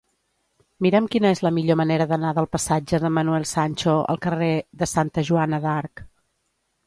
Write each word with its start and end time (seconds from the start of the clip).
Mira'm 0.83 1.07
quina 1.15 1.31
és 1.37 1.41
la 1.47 1.51
millor 1.57 1.77
manera 1.81 2.07
d'anar 2.11 2.31
del 2.37 2.47
passatge 2.55 2.99
de 3.03 3.11
Manuel 3.17 3.45
Sancho 3.51 3.93
al 4.13 4.21
carrer 4.23 4.49
de 4.83 4.87
Santa 4.95 5.25
Joana 5.31 5.63
d'Arc. 5.67 6.03